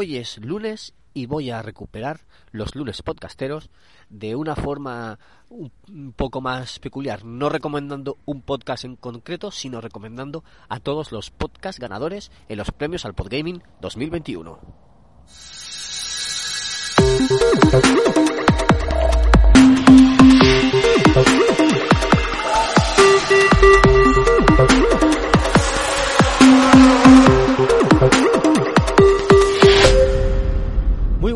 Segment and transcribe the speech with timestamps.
[0.00, 2.20] Hoy es lunes y voy a recuperar
[2.52, 3.68] los lunes podcasteros
[4.08, 10.44] de una forma un poco más peculiar, no recomendando un podcast en concreto, sino recomendando
[10.68, 14.60] a todos los podcast ganadores en los premios al Podgaming 2021.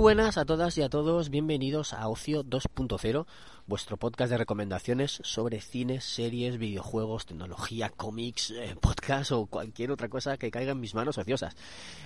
[0.02, 3.24] Buenas a todas y a todos, bienvenidos a Ocio 2.0,
[3.68, 10.08] vuestro podcast de recomendaciones sobre cines, series, videojuegos, tecnología, cómics, eh, podcast o cualquier otra
[10.08, 11.54] cosa que caiga en mis manos ociosas.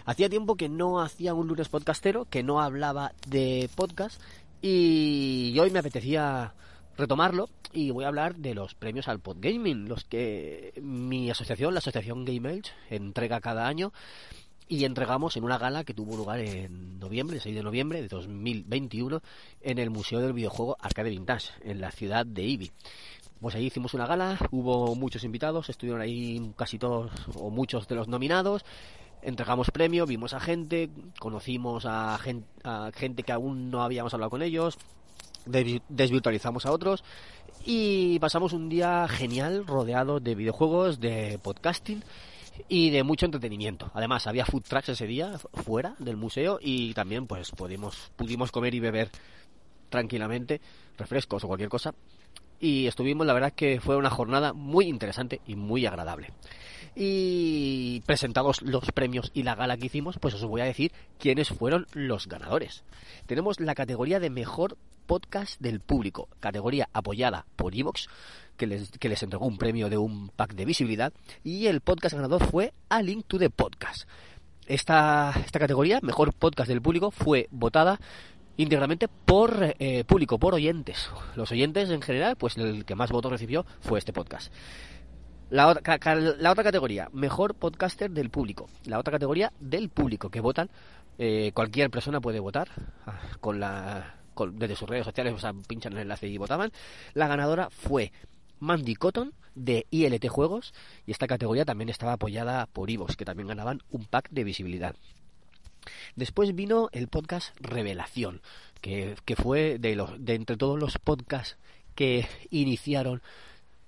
[0.04, 4.20] Hacía tiempo que no hacía un lunes podcastero, que no hablaba de podcast
[4.60, 6.52] y hoy me apetecía
[6.98, 11.78] retomarlo y voy a hablar de los premios al Podgaming, los que mi asociación, la
[11.78, 13.94] asociación Game Age, entrega cada año
[14.68, 18.08] y entregamos en una gala que tuvo lugar en noviembre, el 6 de noviembre de
[18.08, 19.22] 2021,
[19.60, 22.72] en el Museo del Videojuego Arcade Vintage, en la ciudad de Ibi.
[23.40, 27.94] Pues ahí hicimos una gala, hubo muchos invitados, estuvieron ahí casi todos o muchos de
[27.94, 28.64] los nominados,
[29.22, 34.30] entregamos premio, vimos a gente, conocimos a gente, a gente que aún no habíamos hablado
[34.30, 34.78] con ellos,
[35.44, 37.04] desvirtualizamos a otros
[37.64, 42.02] y pasamos un día genial rodeado de videojuegos, de podcasting
[42.68, 43.90] y de mucho entretenimiento.
[43.94, 48.74] Además, había food trucks ese día fuera del museo y también pues pudimos, pudimos comer
[48.74, 49.10] y beber
[49.96, 50.60] tranquilamente,
[50.98, 51.94] refrescos o cualquier cosa.
[52.60, 56.32] Y estuvimos, la verdad que fue una jornada muy interesante y muy agradable.
[56.94, 61.48] Y presentados los premios y la gala que hicimos, pues os voy a decir quiénes
[61.48, 62.84] fueron los ganadores.
[63.26, 68.08] Tenemos la categoría de mejor podcast del público, categoría apoyada por Evox,
[68.56, 71.12] que les, que les entregó un premio de un pack de visibilidad,
[71.44, 74.08] y el podcast ganador fue A Link to the Podcast.
[74.66, 78.00] Esta, esta categoría, mejor podcast del público, fue votada
[78.56, 81.10] íntegramente por eh, público, por oyentes.
[81.34, 84.52] Los oyentes en general, pues el que más votos recibió fue este podcast.
[85.50, 88.68] La, otra, la otra categoría, mejor podcaster del público.
[88.84, 90.70] La otra categoría del público, que votan.
[91.18, 92.68] Eh, cualquier persona puede votar
[93.06, 96.72] ah, con la con, desde sus redes sociales, o sea, pinchan el enlace y votaban.
[97.14, 98.12] La ganadora fue
[98.60, 100.74] Mandy Cotton de ILT Juegos
[101.06, 104.94] y esta categoría también estaba apoyada por Ivos, que también ganaban un pack de visibilidad.
[106.14, 108.40] Después vino el podcast Revelación,
[108.80, 111.56] que, que fue de, los, de entre todos los podcasts
[111.94, 113.22] que iniciaron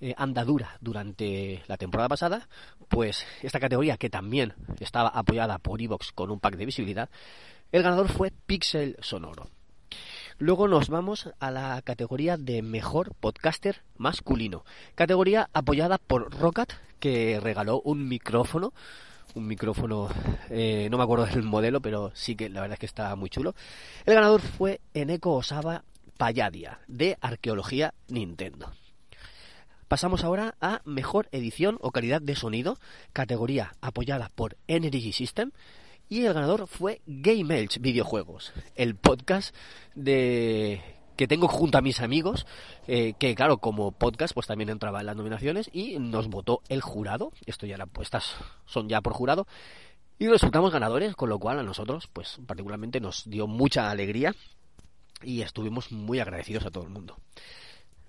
[0.00, 2.48] eh, andadura durante la temporada pasada,
[2.88, 7.10] pues esta categoría que también estaba apoyada por Evox con un pack de visibilidad,
[7.72, 9.50] el ganador fue Pixel Sonoro.
[10.38, 14.64] Luego nos vamos a la categoría de mejor podcaster masculino,
[14.94, 18.72] categoría apoyada por Rocket, que regaló un micrófono
[19.34, 20.08] un micrófono,
[20.50, 23.30] eh, no me acuerdo del modelo, pero sí que la verdad es que está muy
[23.30, 23.54] chulo.
[24.06, 25.84] El ganador fue Eneko Osaba
[26.16, 28.72] Payadia, de Arqueología Nintendo.
[29.88, 32.78] Pasamos ahora a Mejor Edición o Calidad de Sonido,
[33.12, 35.52] categoría apoyada por Energy System.
[36.10, 39.54] Y el ganador fue Game Elch Videojuegos, el podcast
[39.94, 40.82] de
[41.18, 42.46] que tengo junto a mis amigos,
[42.86, 46.80] eh, que claro, como podcast, pues también entraba en las nominaciones y nos votó el
[46.80, 47.32] jurado.
[47.44, 48.36] Esto ya las puestas
[48.66, 49.48] son ya por jurado.
[50.20, 54.32] Y resultamos ganadores, con lo cual a nosotros, pues particularmente nos dio mucha alegría
[55.20, 57.16] y estuvimos muy agradecidos a todo el mundo.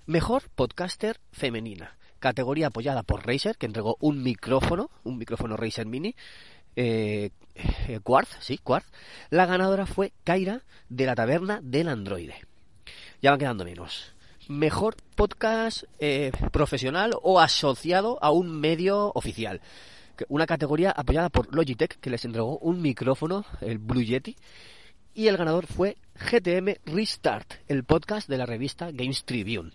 [0.06, 1.98] Mejor podcaster femenina.
[2.20, 6.16] Categoría apoyada por Razer, que entregó un micrófono, un micrófono Razer Mini.
[6.76, 8.92] Eh, eh, Quartz, sí, Quartz.
[9.32, 12.49] La ganadora fue Kaira de la taberna del androide.
[13.22, 14.14] Ya van quedando menos.
[14.48, 19.60] Mejor podcast eh, profesional o asociado a un medio oficial.
[20.30, 24.38] Una categoría apoyada por Logitech, que les entregó un micrófono, el Blue Yeti.
[25.14, 29.74] Y el ganador fue GTM Restart, el podcast de la revista Games Tribune.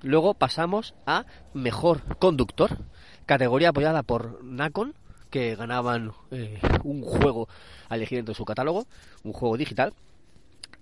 [0.00, 2.78] Luego pasamos a Mejor Conductor,
[3.26, 4.94] categoría apoyada por Nacon,
[5.30, 7.48] que ganaban eh, un juego
[7.90, 8.86] a elegir entre su catálogo,
[9.24, 9.92] un juego digital.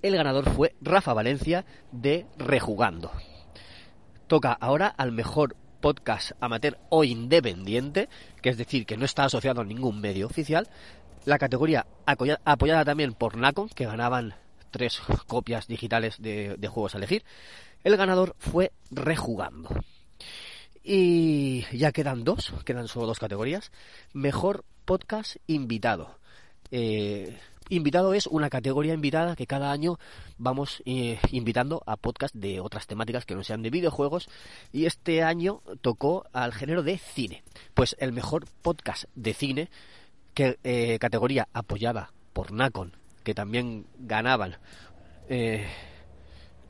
[0.05, 3.11] El ganador fue Rafa Valencia de Rejugando.
[4.27, 8.11] Toca ahora al mejor podcast amateur o independiente,
[8.43, 10.69] que es decir, que no está asociado a ningún medio oficial.
[11.25, 14.35] La categoría apoyada también por Nacon, que ganaban
[14.71, 17.25] tres copias digitales de, de juegos a elegir.
[17.83, 19.71] El ganador fue Rejugando.
[20.83, 23.73] Y ya quedan dos, quedan solo dos categorías.
[24.13, 26.19] Mejor podcast invitado.
[26.71, 27.39] Eh,
[27.69, 29.99] invitado es una categoría invitada que cada año
[30.39, 34.29] vamos eh, invitando a podcast de otras temáticas que no sean de videojuegos
[34.73, 37.43] y este año tocó al género de cine.
[37.75, 39.71] Pues el mejor podcast de cine,
[40.35, 44.57] que eh, categoría apoyada por Nacon que también ganaban
[45.29, 45.67] eh,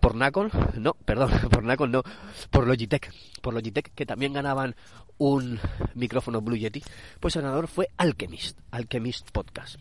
[0.00, 2.02] por Nacon, no, perdón, por Nacon no,
[2.50, 3.10] por Logitech,
[3.42, 4.76] por Logitech que también ganaban
[5.18, 5.58] un
[5.94, 6.82] micrófono Blue Yeti,
[7.20, 9.76] pues el ganador fue Alchemist, Alchemist Podcast.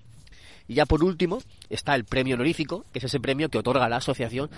[0.68, 1.40] Y ya por último
[1.70, 4.50] está el premio honorífico, que es ese premio que otorga la asociación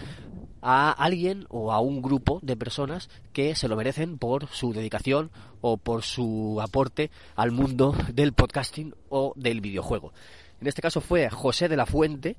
[0.62, 5.30] a alguien o a un grupo de personas que se lo merecen por su dedicación
[5.62, 10.12] o por su aporte al mundo del podcasting o del videojuego.
[10.60, 12.38] En este caso fue José de la Fuente,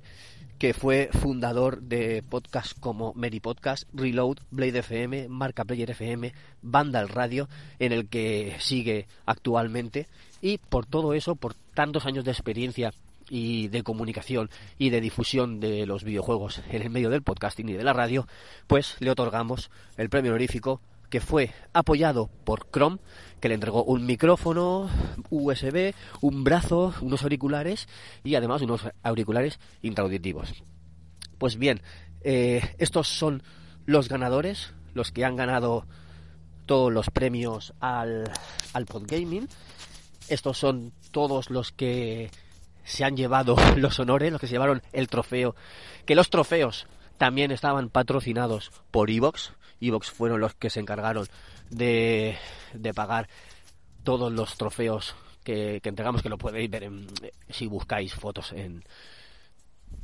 [0.58, 7.08] que fue fundador de podcasts como Mary Podcast, Reload, Blade FM, Marca Player FM, Vandal
[7.08, 7.48] Radio,
[7.78, 10.08] en el que sigue actualmente.
[10.40, 12.92] Y por todo eso, por tantos años de experiencia
[13.28, 17.72] y de comunicación y de difusión de los videojuegos en el medio del podcasting y
[17.74, 18.26] de la radio,
[18.66, 20.80] pues le otorgamos el premio honorífico
[21.10, 22.98] que fue apoyado por Chrome,
[23.40, 24.90] que le entregó un micrófono
[25.30, 27.88] USB, un brazo, unos auriculares
[28.24, 30.54] y además unos auriculares intraauditivos.
[31.38, 31.80] Pues bien,
[32.22, 33.42] eh, estos son
[33.84, 35.86] los ganadores, los que han ganado
[36.66, 38.30] todos los premios al,
[38.72, 39.48] al Podgaming.
[40.28, 42.30] Estos son todos los que
[42.86, 45.54] se han llevado los honores, los que se llevaron el trofeo.
[46.06, 46.86] Que los trofeos
[47.18, 49.52] también estaban patrocinados por Evox.
[49.80, 51.26] Evox fueron los que se encargaron
[51.68, 52.38] de,
[52.72, 53.28] de pagar
[54.04, 56.90] todos los trofeos que, entregamos, que lo podéis ver
[57.50, 58.84] si buscáis fotos en,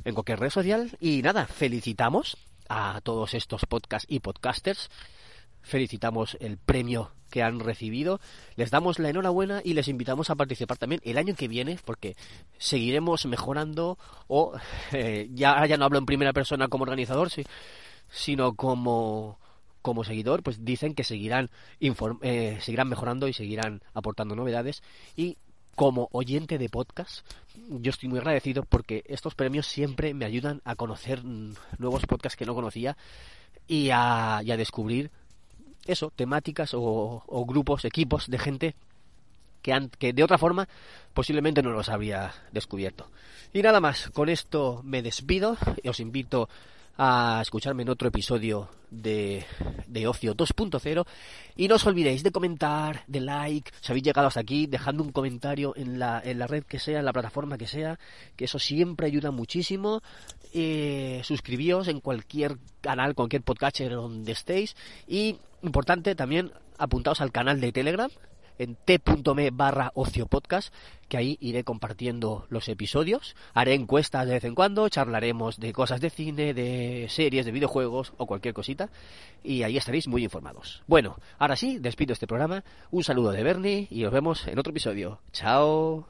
[0.05, 0.95] en cualquier red social.
[0.99, 2.37] Y nada, felicitamos
[2.69, 4.89] a todos estos podcasts y podcasters.
[5.63, 8.19] Felicitamos el premio que han recibido.
[8.55, 12.15] Les damos la enhorabuena y les invitamos a participar también el año que viene porque
[12.59, 14.53] seguiremos mejorando o
[14.91, 17.29] eh, ya, ya no hablo en primera persona como organizador,
[18.09, 19.39] sino como
[19.81, 24.81] como seguidor, pues dicen que seguirán, eh, seguirán mejorando y seguirán aportando novedades.
[25.15, 25.37] Y
[25.75, 27.27] como oyente de podcast,
[27.69, 32.45] yo estoy muy agradecido porque estos premios siempre me ayudan a conocer nuevos podcasts que
[32.45, 32.95] no conocía
[33.67, 35.11] y a, descubrir
[35.85, 38.75] eso, temáticas o, grupos, equipos de gente
[39.61, 40.67] que, que de otra forma
[41.13, 43.09] posiblemente no los habría descubierto.
[43.53, 46.49] Y nada más, con esto me despido y os invito
[46.97, 49.45] a escucharme en otro episodio de,
[49.87, 51.05] de Ocio 2.0
[51.55, 55.11] y no os olvidéis de comentar, de like, si habéis llegado hasta aquí, dejando un
[55.11, 57.99] comentario en la, en la red que sea, en la plataforma que sea,
[58.35, 60.01] que eso siempre ayuda muchísimo.
[60.53, 64.75] Eh, suscribíos en cualquier canal, cualquier podcatcher donde estéis.
[65.07, 68.09] Y importante también apuntaos al canal de Telegram
[68.57, 70.73] en t.me barra ocio podcast,
[71.07, 76.01] que ahí iré compartiendo los episodios, haré encuestas de vez en cuando, charlaremos de cosas
[76.01, 78.89] de cine, de series, de videojuegos o cualquier cosita,
[79.43, 80.83] y ahí estaréis muy informados.
[80.87, 84.71] Bueno, ahora sí, despido este programa, un saludo de Bernie y nos vemos en otro
[84.71, 85.19] episodio.
[85.31, 86.07] Chao.